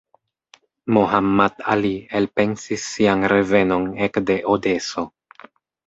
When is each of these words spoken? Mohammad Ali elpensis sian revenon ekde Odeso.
Mohammad 0.97 1.61
Ali 1.75 1.93
elpensis 2.21 2.89
sian 2.95 3.29
revenon 3.35 3.89
ekde 4.09 4.43
Odeso. 4.59 5.11